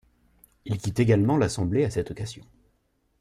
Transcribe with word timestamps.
Il 0.65 0.79
quitte 0.79 0.99
également 0.99 1.37
l'Assemblée 1.37 1.83
à 1.85 1.91
cette 1.91 2.09
occasion. 2.09 2.43